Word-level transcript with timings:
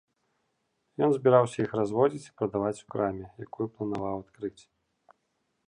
Ён 1.07 1.11
збіраўся 1.17 1.57
іх 1.65 1.71
разводзіць 1.79 2.23
і 2.29 2.33
прадаваць 2.41 2.81
у 2.87 2.87
краме, 2.95 3.25
якую 3.47 3.67
планаваў 3.77 4.15
адкрыць. 4.25 4.59